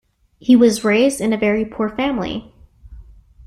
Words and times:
He 0.39 0.55
was 0.55 0.83
raised 0.83 1.21
in 1.21 1.31
a 1.31 1.37
very 1.37 1.63
poor 1.63 1.87
family. 1.87 2.55